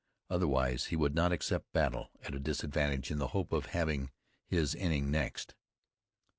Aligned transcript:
Otherwise 0.31 0.85
he 0.85 0.95
would 0.95 1.13
not 1.13 1.31
accept 1.31 1.71
battle 1.73 2.09
at 2.23 2.33
a 2.33 2.39
disadvantage 2.39 3.11
in 3.11 3.19
the 3.19 3.27
hope 3.37 3.53
of 3.53 3.67
having 3.67 4.09
his 4.47 4.73
inning 4.73 5.11
next. 5.11 5.53